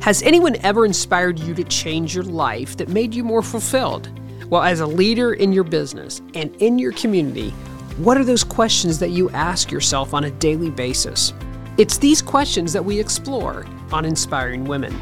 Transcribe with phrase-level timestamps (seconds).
[0.00, 4.08] Has anyone ever inspired you to change your life that made you more fulfilled?
[4.48, 7.50] Well, as a leader in your business and in your community,
[7.98, 11.34] what are those questions that you ask yourself on a daily basis?
[11.78, 14.98] It's these questions that we explore on Inspiring Women.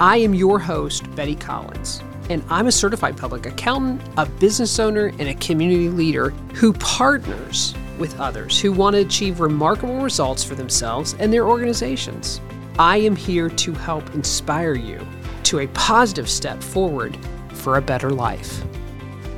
[0.00, 5.12] I am your host, Betty Collins, and I'm a certified public accountant, a business owner,
[5.18, 10.54] and a community leader who partners with others who want to achieve remarkable results for
[10.54, 12.40] themselves and their organizations.
[12.78, 15.06] I am here to help inspire you
[15.44, 17.18] to a positive step forward
[17.52, 18.62] for a better life.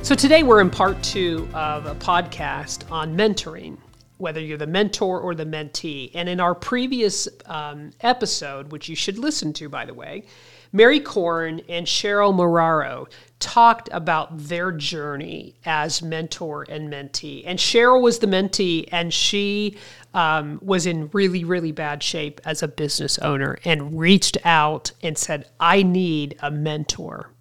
[0.03, 3.77] So, today we're in part two of a podcast on mentoring,
[4.17, 6.11] whether you're the mentor or the mentee.
[6.13, 10.25] And in our previous um, episode, which you should listen to, by the way,
[10.71, 13.07] Mary Korn and Cheryl Moraro
[13.39, 17.43] talked about their journey as mentor and mentee.
[17.45, 19.77] And Cheryl was the mentee, and she
[20.13, 25.17] um, was in really, really bad shape as a business owner and reached out and
[25.17, 27.31] said, I need a mentor.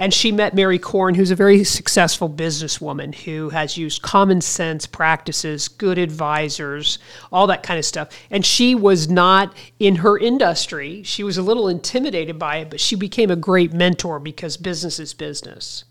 [0.00, 4.86] And she met Mary Korn, who's a very successful businesswoman who has used common sense
[4.86, 7.00] practices, good advisors,
[7.32, 8.08] all that kind of stuff.
[8.30, 11.02] And she was not in her industry.
[11.02, 15.00] She was a little intimidated by it, but she became a great mentor because business
[15.00, 15.82] is business.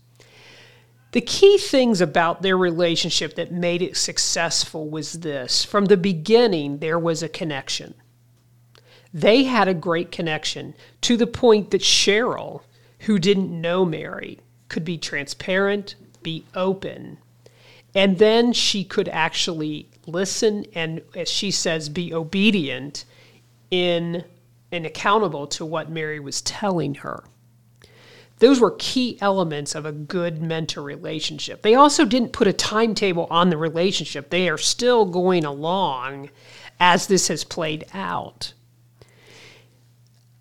[1.12, 6.78] The key things about their relationship that made it successful was this from the beginning,
[6.78, 7.94] there was a connection.
[9.12, 12.62] They had a great connection to the point that Cheryl,
[13.00, 17.18] who didn't know Mary could be transparent, be open,
[17.94, 23.04] and then she could actually listen and, as she says, be obedient
[23.70, 24.24] in
[24.70, 27.24] and accountable to what Mary was telling her.
[28.38, 31.62] Those were key elements of a good mentor relationship.
[31.62, 34.30] They also didn't put a timetable on the relationship.
[34.30, 36.30] They are still going along
[36.78, 38.52] as this has played out.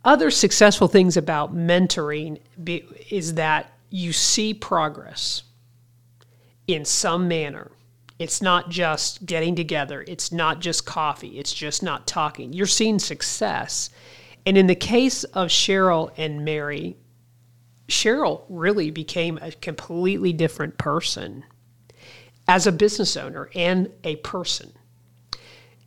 [0.08, 5.44] Other successful things about mentoring be, is that you see progress
[6.66, 7.72] in some manner.
[8.17, 12.53] It's not just getting together, it's not just coffee, it's just not talking.
[12.53, 13.90] You're seeing success.
[14.46, 16.96] And in the case of Cheryl and Mary,
[17.90, 21.44] Cheryl really became a completely different person
[22.47, 24.72] as a business owner and a person.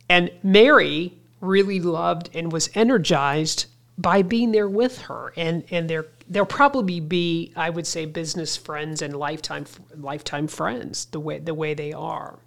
[0.07, 3.65] And Mary really loved and was energized
[4.01, 8.57] by being there with her and and they they'll probably be I would say business
[8.57, 12.39] friends and lifetime lifetime friends the way the way they are.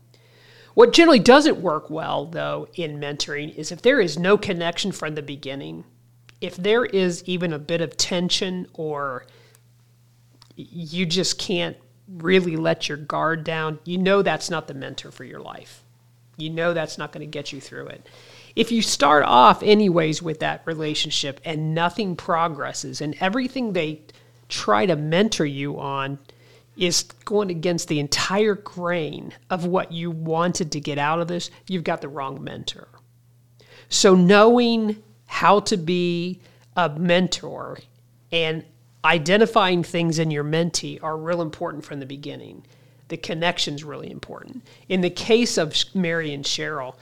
[0.75, 5.15] What generally doesn't work well though in mentoring is if there is no connection from
[5.15, 5.85] the beginning,
[6.41, 9.27] if there is even a bit of tension or
[10.57, 11.77] you just can't
[12.09, 15.83] really let your guard down, you know that's not the mentor for your life.
[16.37, 18.09] You know that's not going to get you through it
[18.57, 24.01] if you start off anyways with that relationship and nothing progresses and everything they
[24.49, 26.19] try to mentor you on
[26.77, 31.51] is going against the entire grain of what you wanted to get out of this,
[31.69, 32.89] you've got the wrong mentor.
[33.89, 36.41] So, knowing how to be
[36.77, 37.79] a mentor
[38.33, 38.65] and
[39.05, 42.65] identifying things in your mentee are real important from the beginning.
[43.09, 44.67] The connection's really important.
[44.89, 46.95] In the case of Mary and Cheryl,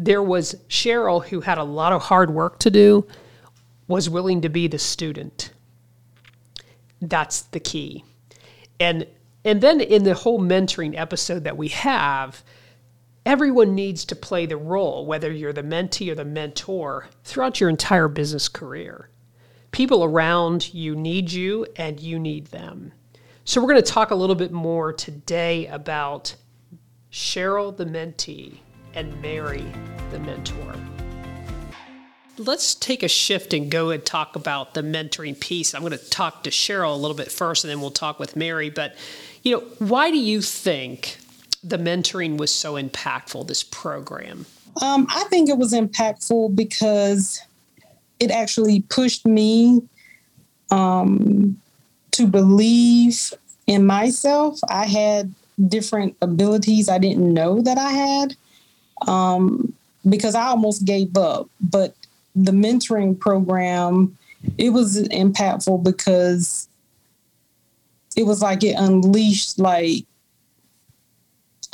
[0.00, 3.06] there was Cheryl, who had a lot of hard work to do,
[3.86, 5.52] was willing to be the student.
[7.02, 8.04] That's the key.
[8.80, 9.06] And
[9.44, 12.42] and then in the whole mentoring episode that we have,
[13.24, 17.70] everyone needs to play the role, whether you're the mentee or the mentor, throughout your
[17.70, 19.08] entire business career.
[19.70, 22.92] People around you need you and you need them.
[23.44, 26.36] So, we're going to talk a little bit more today about
[27.10, 28.60] Cheryl the mentee
[28.94, 29.64] and Mary,
[30.10, 30.74] the mentor.
[32.38, 35.74] Let's take a shift and go and talk about the mentoring piece.
[35.74, 38.34] I'm going to talk to Cheryl a little bit first, and then we'll talk with
[38.34, 38.70] Mary.
[38.70, 38.96] But,
[39.42, 41.18] you know, why do you think
[41.62, 44.46] the mentoring was so impactful, this program?
[44.80, 47.40] Um, I think it was impactful because
[48.18, 49.82] it actually pushed me
[50.70, 51.60] um,
[52.12, 53.34] to believe
[53.66, 54.58] in myself.
[54.70, 55.34] I had
[55.68, 58.36] different abilities I didn't know that I had
[59.08, 59.72] um,
[60.08, 61.48] because I almost gave up.
[61.60, 61.94] But
[62.34, 64.16] the mentoring program,
[64.58, 66.68] it was impactful because
[68.16, 70.04] it was like it unleashed like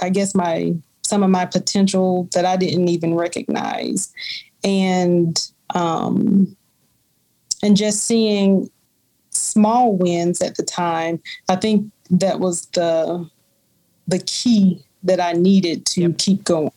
[0.00, 4.12] I guess my some of my potential that I didn't even recognize.
[4.64, 5.40] And
[5.74, 6.56] um
[7.62, 8.70] and just seeing
[9.30, 13.28] small wins at the time, I think that was the
[14.08, 16.18] the key that I needed to yep.
[16.18, 16.70] keep going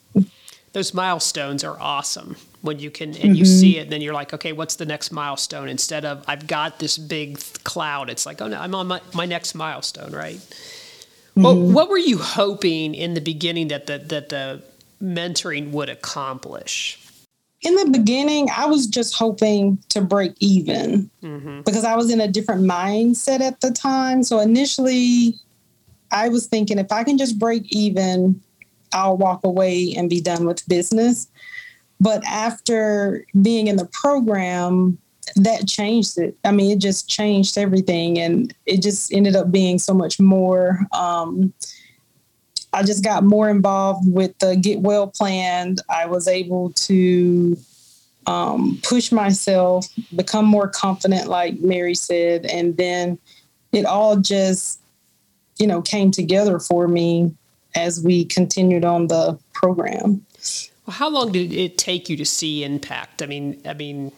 [0.72, 2.36] those milestones are awesome.
[2.62, 3.34] when you can and mm-hmm.
[3.34, 6.46] you see it and then you're like okay what's the next milestone instead of i've
[6.46, 10.36] got this big cloud it's like oh no i'm on my, my next milestone right
[10.36, 11.42] mm-hmm.
[11.42, 14.62] well, what were you hoping in the beginning that the, that the
[15.02, 16.98] mentoring would accomplish
[17.62, 21.62] in the beginning i was just hoping to break even mm-hmm.
[21.62, 25.34] because i was in a different mindset at the time so initially
[26.12, 28.38] i was thinking if i can just break even
[28.92, 31.28] i'll walk away and be done with business
[32.00, 34.98] but after being in the program,
[35.36, 36.34] that changed it.
[36.44, 38.18] I mean, it just changed everything.
[38.18, 40.80] And it just ended up being so much more.
[40.92, 41.52] Um,
[42.72, 45.76] I just got more involved with the Get Well plan.
[45.90, 47.56] I was able to
[48.26, 49.86] um, push myself,
[50.16, 52.46] become more confident, like Mary said.
[52.46, 53.18] And then
[53.72, 54.80] it all just,
[55.58, 57.34] you know, came together for me
[57.74, 60.24] as we continued on the program.
[60.86, 63.22] Well, how long did it take you to see impact?
[63.22, 64.12] I mean, I mean,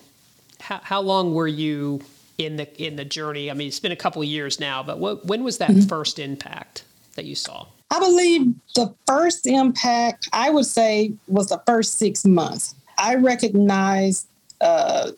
[0.61, 2.01] how, how long were you
[2.39, 3.51] in the in the journey?
[3.51, 5.89] I mean, it's been a couple of years now, but what, when was that mm-hmm.
[5.89, 6.85] first impact
[7.17, 7.67] that you saw?
[7.91, 12.75] I believe the first impact I would say was the first six months.
[12.97, 14.27] I recognized
[14.61, 15.11] uh,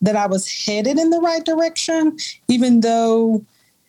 [0.00, 2.16] that I was headed in the right direction,
[2.48, 3.44] even though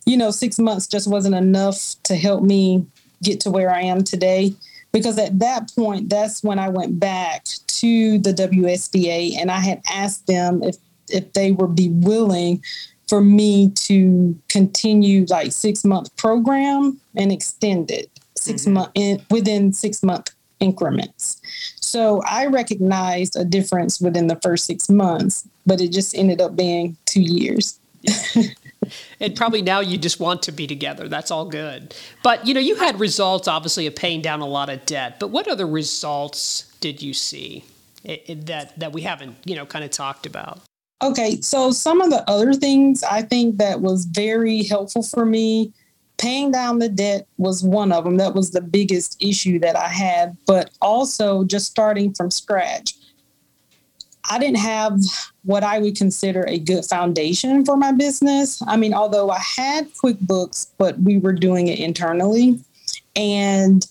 [0.05, 2.85] you know six months just wasn't enough to help me
[3.21, 4.53] get to where I am today
[4.91, 9.81] because at that point, that's when I went back to the WSBA and I had
[9.91, 10.77] asked them if
[11.09, 12.63] if they would be willing
[13.07, 18.73] for me to continue like six month program and extend it 6 mm-hmm.
[18.73, 21.41] month in, within six month increments.
[21.81, 26.55] So I recognized a difference within the first six months, but it just ended up
[26.55, 27.79] being two years.
[29.19, 31.07] and probably now you just want to be together.
[31.07, 31.95] That's all good.
[32.23, 35.19] But you know, you had results obviously of paying down a lot of debt.
[35.19, 37.63] But what other results did you see
[38.05, 40.61] eh, eh, that that we haven't you know kind of talked about?
[41.03, 45.73] Okay, so some of the other things I think that was very helpful for me.
[46.17, 48.17] Paying down the debt was one of them.
[48.17, 52.93] That was the biggest issue that I had, but also just starting from scratch.
[54.29, 54.99] I didn't have
[55.43, 58.61] what I would consider a good foundation for my business.
[58.67, 62.59] I mean, although I had QuickBooks, but we were doing it internally.
[63.15, 63.85] And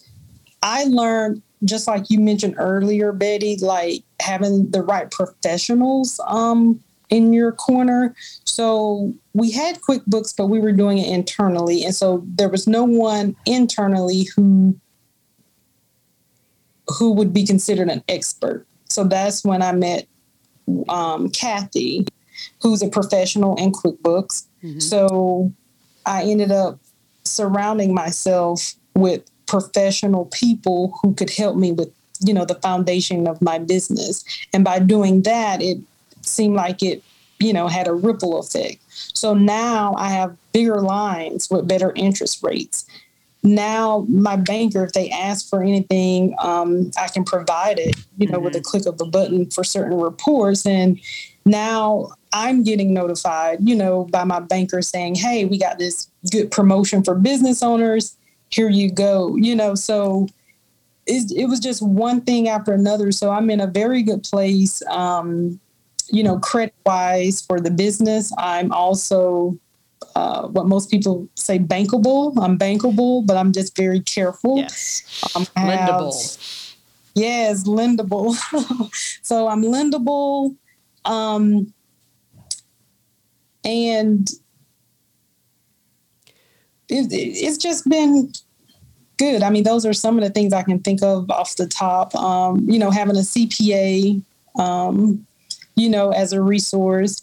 [0.63, 7.33] I learned, just like you mentioned earlier, Betty, like having the right professionals um, in
[7.33, 8.15] your corner.
[8.45, 11.85] So we had QuickBooks, but we were doing it internally.
[11.85, 14.79] And so there was no one internally who
[16.99, 18.67] who would be considered an expert.
[18.89, 20.09] So that's when I met
[20.89, 22.07] um, Kathy,
[22.63, 24.47] who's a professional in QuickBooks.
[24.63, 24.81] Mm-hmm.
[24.81, 25.53] So
[26.07, 26.79] I ended up
[27.25, 33.41] surrounding myself with professional people who could help me with you know the foundation of
[33.43, 35.79] my business and by doing that it
[36.23, 37.03] seemed like it
[37.39, 42.43] you know had a ripple effect so now i have bigger lines with better interest
[42.43, 42.87] rates
[43.43, 48.35] now my banker if they ask for anything um, i can provide it you know
[48.35, 48.45] mm-hmm.
[48.45, 48.71] with a mm-hmm.
[48.71, 51.01] click of a button for certain reports and
[51.47, 56.51] now i'm getting notified you know by my banker saying hey we got this good
[56.51, 58.17] promotion for business owners
[58.51, 60.27] here you go you know so
[61.07, 64.83] it, it was just one thing after another so i'm in a very good place
[64.89, 65.59] um,
[66.09, 69.59] you know credit wise for the business i'm also
[70.15, 72.33] uh, what most people say bankable.
[72.43, 74.59] I'm bankable, but I'm just very careful.
[74.59, 75.03] Yes.
[75.35, 76.67] Um, lendable.
[77.15, 78.35] Yes, lendable.
[79.23, 80.57] so I'm lendable.
[81.05, 81.73] Um,
[83.65, 84.29] and
[86.89, 88.33] it, it's just been
[89.19, 89.43] good.
[89.43, 92.15] I mean, those are some of the things I can think of off the top.
[92.15, 94.23] Um, you know, having a CPA,
[94.59, 95.27] um,
[95.77, 97.23] you know, as a resource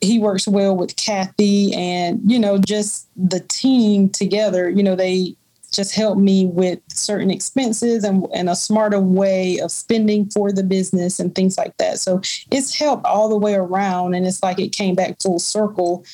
[0.00, 5.36] he works well with Kathy and, you know, just the team together, you know, they
[5.72, 10.64] just help me with certain expenses and, and a smarter way of spending for the
[10.64, 11.98] business and things like that.
[11.98, 14.14] So it's helped all the way around.
[14.14, 16.04] And it's like it came back full circle,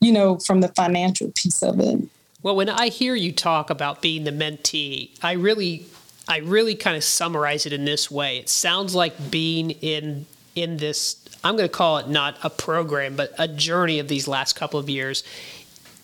[0.00, 2.00] you know, from the financial piece of it.
[2.42, 5.86] Well, when I hear you talk about being the mentee, I really
[6.28, 8.38] I really kind of summarize it in this way.
[8.38, 11.14] It sounds like being in in this
[11.44, 14.80] I'm going to call it not a program, but a journey of these last couple
[14.80, 15.22] of years.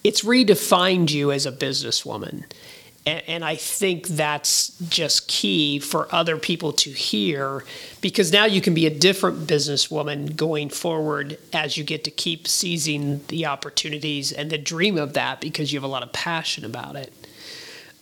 [0.02, 2.44] It's redefined you as a businesswoman.
[3.06, 7.62] And, and, I think that's just key for other people to hear
[8.00, 12.48] because now you can be a different businesswoman going forward as you get to keep
[12.48, 16.64] seizing the opportunities and the dream of that because you have a lot of passion
[16.64, 17.12] about it.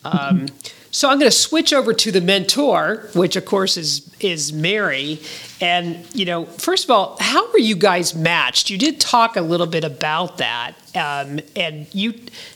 [0.05, 0.47] Um,
[0.93, 5.19] so I'm going to switch over to the mentor, which of course is is Mary.
[5.59, 8.69] And you know, first of all, how were you guys matched?
[8.69, 12.13] You did talk a little bit about that, um, and you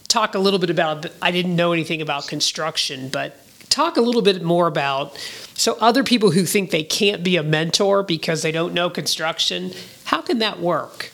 [0.08, 1.08] talk a little bit about.
[1.20, 3.36] I didn't know anything about construction, but
[3.70, 5.17] talk a little bit more about.
[5.56, 9.74] So other people who think they can't be a mentor because they don't know construction,
[10.06, 11.12] how can that work?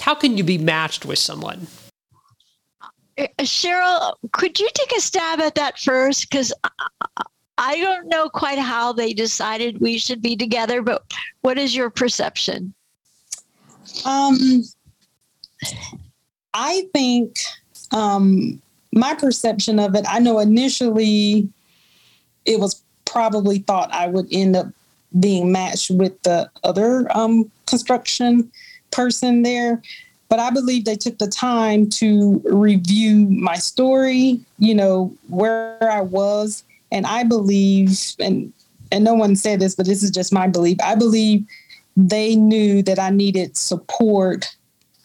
[0.00, 1.66] How can you be matched with someone?
[3.18, 6.30] Uh, Cheryl, could you take a stab at that first?
[6.30, 6.52] Because
[7.58, 11.04] I don't know quite how they decided we should be together, but
[11.42, 12.72] what is your perception?
[14.04, 14.64] Um,
[16.54, 17.36] I think
[17.90, 18.60] um,
[18.92, 21.48] my perception of it, I know initially
[22.46, 24.68] it was probably thought I would end up
[25.20, 28.50] being matched with the other um, construction
[28.90, 29.82] person there
[30.32, 36.00] but I believe they took the time to review my story, you know, where I
[36.00, 36.64] was.
[36.90, 38.50] And I believe, and
[38.90, 40.78] and no one said this, but this is just my belief.
[40.82, 41.44] I believe
[41.98, 44.56] they knew that I needed support,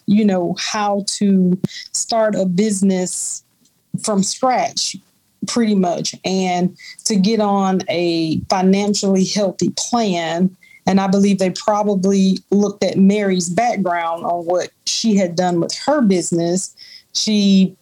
[0.05, 1.59] you know, how to
[1.91, 3.43] start a business
[4.01, 4.95] from scratch,
[5.45, 10.55] pretty much, and to get on a financially healthy plan
[10.87, 15.75] and I believe they probably looked at Mary's background on what she had done with
[15.85, 16.73] her business.
[17.13, 17.75] She,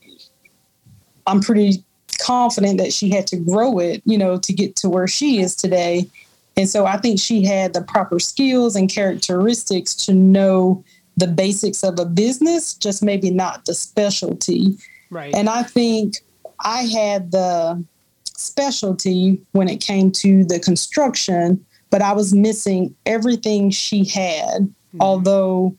[1.28, 1.84] I'm pretty
[2.20, 5.56] confident that she had to grow it, you know, to get to where she is
[5.56, 6.10] today.
[6.58, 10.84] And so I think she had the proper skills and characteristics to know
[11.16, 14.78] the basics of a business, just maybe not the specialty.
[15.12, 15.34] Right.
[15.36, 16.16] And I think
[16.62, 17.84] I had the
[18.26, 25.02] specialty when it came to the construction but I was missing everything she had, mm-hmm.
[25.02, 25.76] although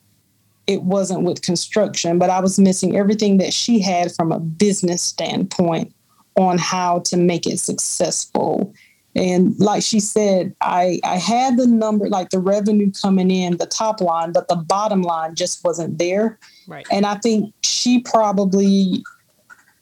[0.67, 5.03] it wasn't with construction, but I was missing everything that she had from a business
[5.03, 5.95] standpoint
[6.37, 8.75] on how to make it successful.
[9.15, 13.67] And like she said, I, I had the number, like the revenue coming in, the
[13.67, 16.39] top line, but the bottom line just wasn't there.
[16.67, 16.87] Right.
[16.91, 19.03] And I think she probably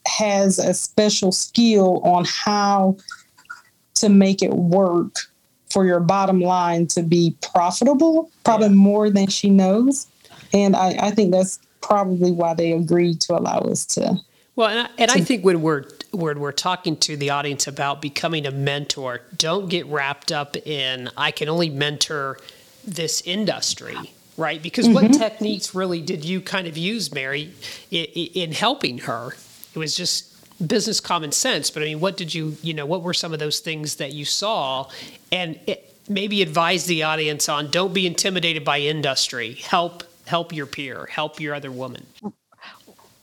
[0.06, 2.96] has a special skill on how
[3.94, 5.16] to make it work
[5.74, 8.74] for your bottom line to be profitable, probably yeah.
[8.74, 10.06] more than she knows.
[10.52, 14.16] And I, I, think that's probably why they agreed to allow us to.
[14.54, 17.66] Well, and I, and to, I think when we're when we're talking to the audience
[17.66, 22.38] about becoming a mentor, don't get wrapped up in I can only mentor
[22.86, 23.96] this industry,
[24.36, 24.62] right?
[24.62, 24.94] Because mm-hmm.
[24.94, 27.52] what techniques really did you kind of use, Mary,
[27.90, 29.34] in, in helping her?
[29.74, 30.33] It was just
[30.66, 33.38] business common sense, but I mean, what did you, you know, what were some of
[33.38, 34.88] those things that you saw?
[35.32, 39.54] And it, maybe advise the audience on don't be intimidated by industry.
[39.54, 42.06] Help help your peer, help your other woman.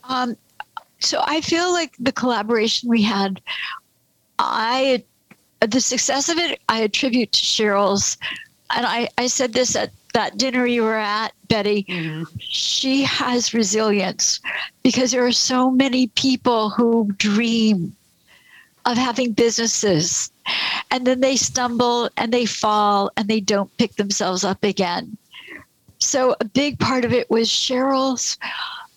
[0.03, 0.37] Um,
[0.99, 3.41] so I feel like the collaboration we had,
[4.39, 5.03] I
[5.59, 8.17] the success of it, I attribute to Cheryl's,
[8.75, 12.23] and I, I said this at that dinner you were at, Betty, mm-hmm.
[12.39, 14.39] she has resilience
[14.83, 17.95] because there are so many people who dream
[18.85, 20.31] of having businesses
[20.89, 25.17] and then they stumble and they fall and they don't pick themselves up again.
[25.99, 28.37] So a big part of it was Cheryl's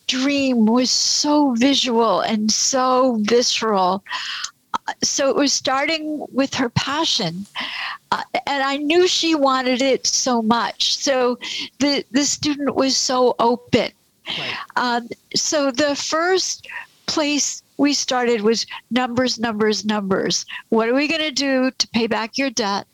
[0.07, 4.03] dream was so visual and so visceral
[5.03, 7.45] so it was starting with her passion
[8.11, 10.95] uh, and i knew she wanted it so much.
[10.97, 11.37] So
[11.79, 13.91] the the student was so open.
[14.27, 14.55] Right.
[14.75, 16.67] um, so the first
[17.05, 20.45] place we started was numbers numbers numbers.
[20.69, 22.87] What are we going to do to pay back your debt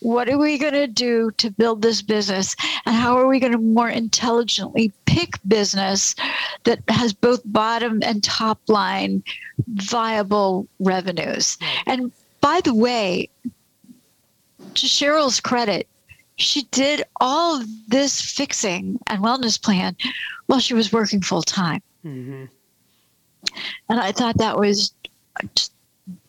[0.00, 2.56] what are we going to do to build this business?
[2.86, 6.14] And how are we going to more intelligently pick business
[6.64, 9.22] that has both bottom and top line
[9.68, 11.58] viable revenues?
[11.86, 13.30] And by the way
[14.74, 15.88] to cheryl's credit
[16.36, 19.96] she did all this fixing and wellness plan
[20.46, 22.44] while she was working full time mm-hmm.
[23.88, 24.92] and i thought that was
[25.54, 25.72] just,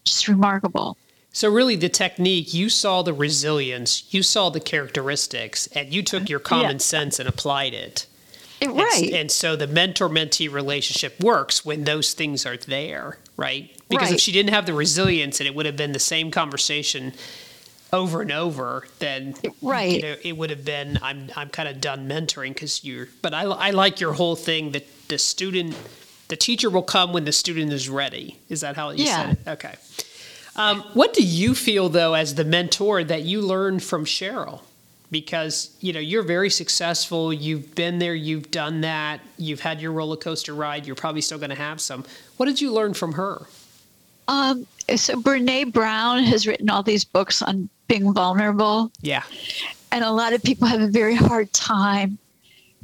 [0.06, 0.98] just remarkable
[1.36, 6.30] so really the technique, you saw the resilience, you saw the characteristics, and you took
[6.30, 6.78] your common yeah.
[6.78, 8.06] sense and applied it.
[8.62, 9.08] Right.
[9.08, 13.76] And, and, so the mentor mentee relationship works when those things are there, right?
[13.90, 14.14] Because right.
[14.14, 17.14] if she didn't have the resilience and it would have been the same conversation
[17.92, 19.92] over and over, then right.
[19.92, 23.10] you know, it would have been I'm I'm kind of done mentoring because you're.
[23.22, 25.76] But I I like your whole thing that the student,
[26.30, 28.40] the teacher will come when the student is ready.
[28.50, 29.26] Is that how you yeah.
[29.26, 29.50] said it?
[29.50, 29.76] Okay.
[30.56, 34.62] Um, what do you feel though, as the mentor, that you learned from Cheryl?
[35.10, 37.32] Because you know you're very successful.
[37.32, 38.16] You've been there.
[38.16, 39.22] You've done that.
[39.38, 40.88] You've had your roller coaster ride.
[40.88, 42.04] You're probably still going to have some.
[42.38, 43.46] What did you learn from her?
[44.28, 48.92] Um, so Brene Brown has written all these books on being vulnerable.
[49.02, 49.24] Yeah.
[49.92, 52.18] And a lot of people have a very hard time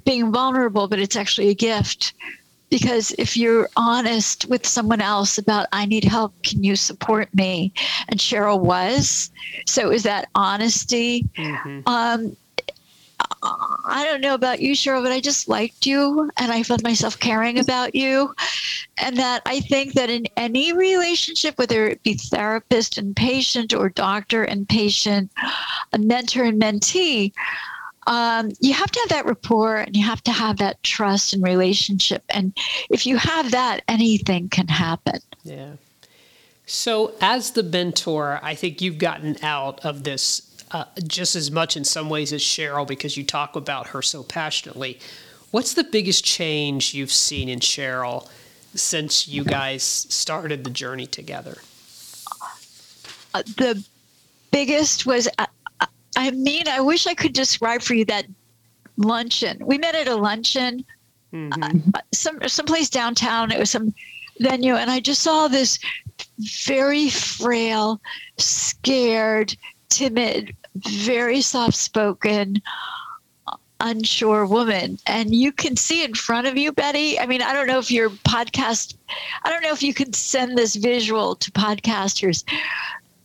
[0.05, 2.13] being vulnerable, but it's actually a gift.
[2.69, 7.73] Because if you're honest with someone else about, I need help, can you support me?
[8.07, 9.31] And Cheryl was.
[9.65, 11.27] So it was that honesty.
[11.37, 11.87] Mm-hmm.
[11.87, 12.35] Um,
[13.41, 17.19] I don't know about you, Cheryl, but I just liked you and I felt myself
[17.19, 18.33] caring about you.
[19.01, 23.89] And that I think that in any relationship, whether it be therapist and patient or
[23.89, 25.31] doctor and patient,
[25.93, 27.33] a mentor and mentee,
[28.09, 31.43] um, you have to have that rapport and you have to have that trust and
[31.43, 32.23] relationship.
[32.29, 32.57] And
[32.89, 35.19] if you have that, anything can happen.
[35.43, 35.73] Yeah.
[36.65, 41.77] So, as the mentor, I think you've gotten out of this uh, just as much
[41.77, 44.99] in some ways as Cheryl because you talk about her so passionately.
[45.51, 48.27] What's the biggest change you've seen in Cheryl
[48.73, 51.57] since you guys started the journey together?
[53.35, 53.83] Uh, the
[54.51, 55.45] biggest was, uh,
[56.19, 58.25] I mean, I wish I could describe for you that
[58.97, 59.57] luncheon.
[59.65, 60.83] We met at a luncheon,
[61.33, 61.89] mm-hmm.
[61.93, 63.53] uh, some someplace downtown.
[63.53, 63.93] It was some
[64.39, 65.79] venue, and I just saw this
[66.65, 68.01] very frail,
[68.37, 69.55] scared,
[69.87, 72.61] timid very soft spoken,
[73.79, 74.99] unsure woman.
[75.05, 77.19] And you can see in front of you, Betty.
[77.19, 78.95] I mean, I don't know if your podcast,
[79.43, 82.43] I don't know if you can send this visual to podcasters,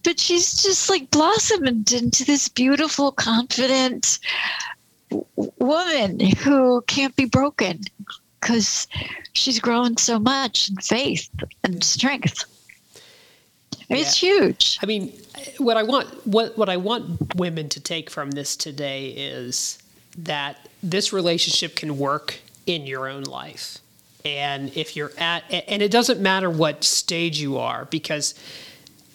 [0.05, 4.19] but she's just like blossomed into this beautiful, confident
[5.59, 7.81] woman who can't be broken
[8.41, 8.87] because
[9.33, 11.29] she's grown so much in faith
[11.65, 12.45] and strength.
[13.89, 13.99] Yeah.
[13.99, 14.79] It's huge.
[14.83, 15.13] I mean,
[15.59, 19.79] what I want what what I want women to take from this today is
[20.17, 23.79] that this relationship can work in your own life.
[24.25, 28.35] And if you're at and it doesn't matter what stage you are because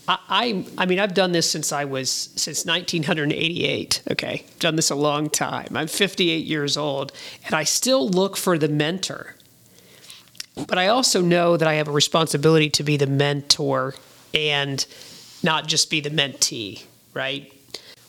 [0.10, 4.02] I, I, mean I've done this since I was since 1988.
[4.12, 5.68] Okay, done this a long time.
[5.76, 7.12] I'm 58 years old,
[7.46, 9.36] and I still look for the mentor.
[10.68, 13.94] But I also know that I have a responsibility to be the mentor
[14.34, 14.84] and
[15.44, 17.54] not just be the mentee, right?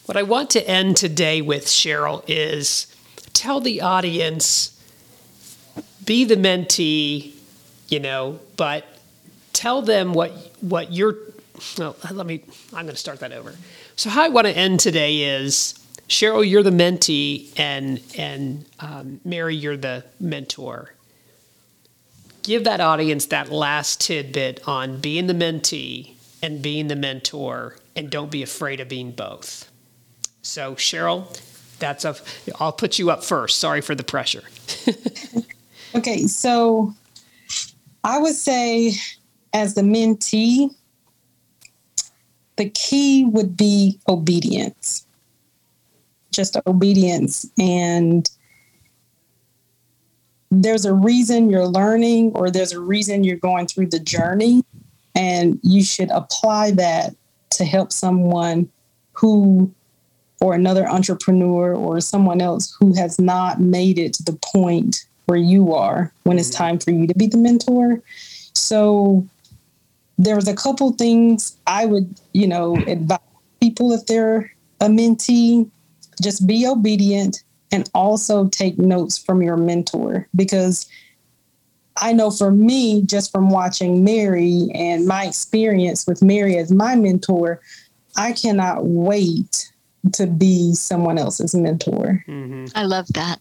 [0.07, 2.87] What I want to end today with, Cheryl, is
[3.35, 4.77] tell the audience
[6.07, 7.35] be the mentee,
[7.89, 8.87] you know, but
[9.53, 11.17] tell them what what you're
[11.79, 13.55] well, let me I'm going to start that over.
[13.97, 15.75] So how I want to end today is
[16.11, 20.93] Cheryl, you're the mentee, and and um, Mary, you're the mentor.
[22.43, 28.11] Give that audience that last tidbit on being the mentee and being the mentor, and
[28.11, 29.71] don't be afraid of being both.
[30.43, 31.39] So, Cheryl,
[31.79, 32.17] that's a.
[32.59, 33.61] I'll put you up first.
[33.61, 34.43] Sorry for the pressure.
[35.95, 36.93] okay, so
[38.03, 38.95] I would say,
[39.53, 40.75] as the mentee,
[42.61, 45.07] the key would be obedience.
[46.31, 47.51] Just obedience.
[47.59, 48.31] And
[50.51, 54.63] there's a reason you're learning, or there's a reason you're going through the journey.
[55.15, 57.17] And you should apply that
[57.53, 58.69] to help someone
[59.13, 59.73] who,
[60.43, 65.39] or another entrepreneur or someone else who has not made it to the point where
[65.39, 66.65] you are when it's mm-hmm.
[66.65, 68.03] time for you to be the mentor.
[68.55, 69.27] So
[70.21, 73.19] there's a couple things I would, you know, advise
[73.59, 75.71] people if they're a mentee,
[76.23, 80.87] just be obedient and also take notes from your mentor because
[81.97, 86.97] I know for me, just from watching Mary and my experience with Mary as my
[86.97, 87.61] mentor,
[88.17, 89.73] I cannot wait
[90.13, 92.25] to be someone else's mentor.
[92.29, 92.67] Mm-hmm.
[92.75, 93.41] I love that.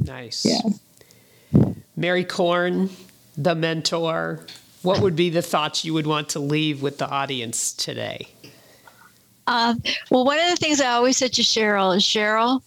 [0.00, 0.44] Nice.
[0.44, 1.64] Yeah.
[1.96, 2.90] Mary Korn,
[3.36, 4.46] the mentor.
[4.84, 8.28] What would be the thoughts you would want to leave with the audience today?
[9.46, 12.62] Um, well, one of the things I always said to Cheryl is Cheryl,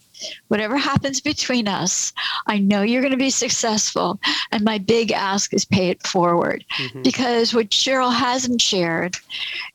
[0.48, 2.14] whatever happens between us,
[2.48, 4.20] I know you're going to be successful.
[4.52, 6.66] And my big ask is pay it forward.
[6.78, 7.02] Mm-hmm.
[7.04, 9.18] Because what Cheryl hasn't shared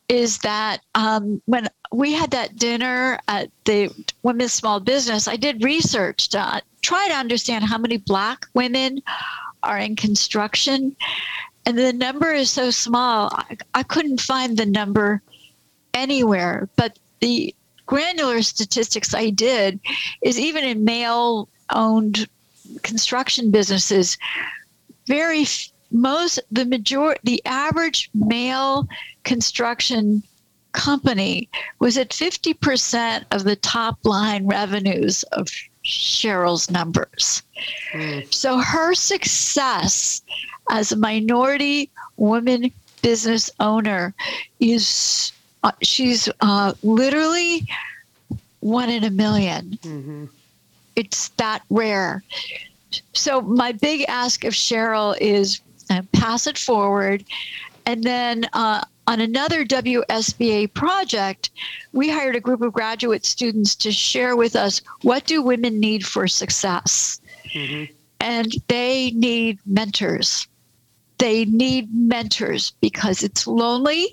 [0.08, 3.90] is that um, when we had that dinner at the
[4.22, 9.02] Women's Small Business, I did research to try to understand how many Black women
[9.62, 10.96] are in construction.
[11.64, 15.22] And the number is so small, I, I couldn't find the number
[15.94, 16.68] anywhere.
[16.76, 17.54] But the
[17.86, 19.80] granular statistics I did
[20.22, 22.28] is even in male owned
[22.82, 24.18] construction businesses,
[25.06, 25.46] very
[25.90, 28.88] most the majority the average male
[29.24, 30.22] construction
[30.72, 35.48] company was at 50% of the top line revenues of
[35.84, 37.42] Cheryl's numbers.
[37.92, 38.32] Mm.
[38.32, 40.22] So her success
[40.70, 44.14] as a minority woman business owner
[44.60, 45.32] is
[45.64, 47.66] uh, she's uh, literally
[48.60, 50.24] one in a 1000000 mm-hmm.
[50.94, 52.22] It's that rare.
[53.14, 57.24] So my big ask of Cheryl is uh, pass it forward,
[57.86, 61.50] and then uh, on another WSBA project,
[61.92, 66.06] we hired a group of graduate students to share with us what do women need
[66.06, 67.20] for success.
[67.52, 67.92] Mm-hmm.
[68.20, 70.46] And they need mentors
[71.22, 74.08] they need mentors because it's lonely.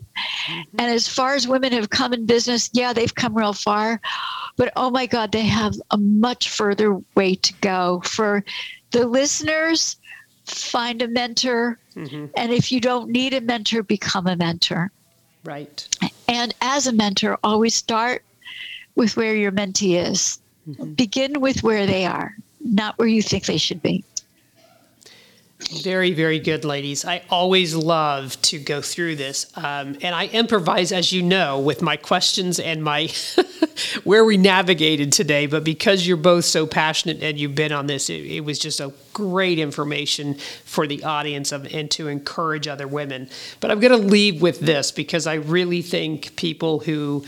[0.47, 0.61] Mm-hmm.
[0.77, 3.99] And as far as women have come in business, yeah, they've come real far.
[4.57, 8.03] But oh my God, they have a much further way to go.
[8.05, 8.45] For
[8.91, 9.95] the listeners,
[10.49, 11.77] find a mentor.
[11.95, 12.25] Mm-hmm.
[12.35, 14.91] And if you don't need a mentor, become a mentor.
[15.43, 15.87] Right.
[16.27, 18.23] And as a mentor, always start
[18.95, 20.39] with where your mentee is.
[20.67, 20.93] Mm-hmm.
[20.93, 24.03] Begin with where they are, not where you think they should be.
[25.83, 27.03] Very, very good, ladies.
[27.03, 29.51] I always love to go through this.
[29.55, 33.07] Um, and I improvise, as you know, with my questions and my
[34.03, 35.45] where we navigated today.
[35.45, 38.79] But because you're both so passionate and you've been on this, it, it was just
[38.79, 43.29] a great information for the audience of, and to encourage other women.
[43.59, 47.25] But I'm going to leave with this because I really think people who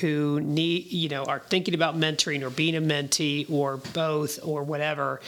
[0.00, 4.62] who need you know are thinking about mentoring or being a mentee or both or
[4.62, 5.20] whatever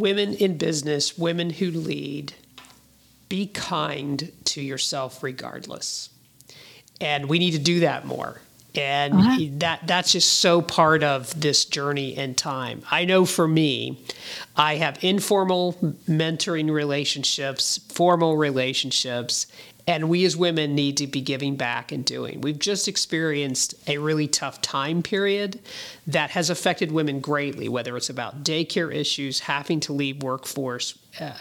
[0.00, 2.32] women in business, women who lead,
[3.28, 6.08] be kind to yourself regardless.
[7.00, 8.40] And we need to do that more.
[8.74, 9.38] And uh-huh.
[9.58, 12.82] that that's just so part of this journey and time.
[12.90, 14.04] I know for me,
[14.56, 15.72] I have informal
[16.08, 19.48] mentoring relationships, formal relationships,
[19.86, 22.40] and we as women need to be giving back and doing.
[22.40, 25.58] We've just experienced a really tough time period
[26.06, 31.32] that has affected women greatly, whether it's about daycare issues, having to leave workforce, uh,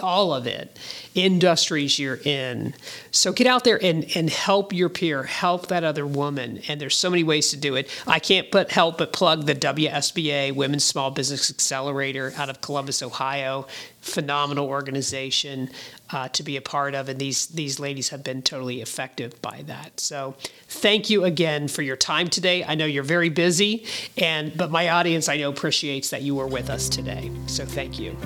[0.00, 0.76] all of it,
[1.14, 2.74] industries you're in.
[3.12, 6.60] So get out there and, and help your peer, help that other woman.
[6.68, 7.88] And there's so many ways to do it.
[8.06, 13.02] I can't but help but plug the WSBA Women's Small Business Accelerator out of Columbus,
[13.02, 13.66] Ohio.
[14.00, 15.70] Phenomenal organization
[16.10, 19.62] uh, to be a part of, and these these ladies have been totally effective by
[19.66, 20.00] that.
[20.00, 20.34] So,
[20.66, 22.64] thank you again for your time today.
[22.64, 23.86] I know you're very busy,
[24.18, 27.30] and but my audience I know appreciates that you were with us today.
[27.46, 28.16] So, thank you.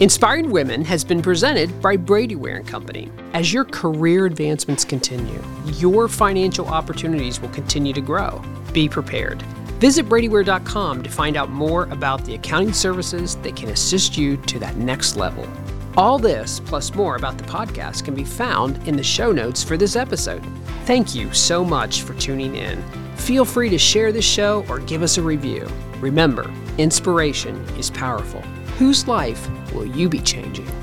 [0.00, 3.10] Inspiring Women has been presented by Brady Ware and Company.
[3.32, 8.40] As your career advancements continue, your financial opportunities will continue to grow.
[8.72, 9.42] Be prepared.
[9.80, 14.60] Visit BradyWare.com to find out more about the accounting services that can assist you to
[14.60, 15.48] that next level.
[15.96, 19.76] All this, plus more about the podcast, can be found in the show notes for
[19.76, 20.44] this episode.
[20.84, 22.80] Thank you so much for tuning in.
[23.16, 25.66] Feel free to share this show or give us a review.
[25.98, 28.44] Remember, inspiration is powerful.
[28.78, 30.77] Whose life will you be changing?